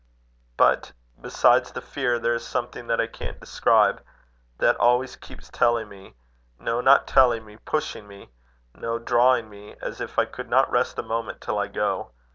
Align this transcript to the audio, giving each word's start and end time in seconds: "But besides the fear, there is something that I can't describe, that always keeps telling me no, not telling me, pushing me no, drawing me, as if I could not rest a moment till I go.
"But 0.57 0.93
besides 1.21 1.71
the 1.71 1.79
fear, 1.81 2.17
there 2.17 2.33
is 2.33 2.43
something 2.43 2.87
that 2.87 2.99
I 2.99 3.05
can't 3.05 3.39
describe, 3.39 4.01
that 4.57 4.75
always 4.77 5.15
keeps 5.15 5.51
telling 5.51 5.89
me 5.89 6.15
no, 6.57 6.81
not 6.81 7.05
telling 7.05 7.45
me, 7.45 7.57
pushing 7.57 8.07
me 8.07 8.31
no, 8.73 8.97
drawing 8.97 9.47
me, 9.47 9.75
as 9.79 10.01
if 10.01 10.17
I 10.17 10.25
could 10.25 10.49
not 10.49 10.71
rest 10.71 10.97
a 10.97 11.03
moment 11.03 11.39
till 11.39 11.59
I 11.59 11.67
go. 11.67 12.09